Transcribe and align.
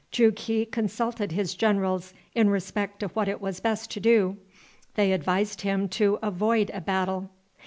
Jughi 0.11 0.65
consulted 0.65 1.31
his 1.31 1.53
generals 1.53 2.15
in 2.33 2.49
respect 2.49 3.01
to 3.01 3.09
what 3.09 3.27
it 3.27 3.39
was 3.39 3.59
best 3.59 3.91
to 3.91 3.99
do. 3.99 4.37
They 4.95 5.11
advised 5.11 5.61
him 5.61 5.87
to 5.89 6.17
avoid 6.23 6.71
a 6.73 6.81
battle. 6.81 7.29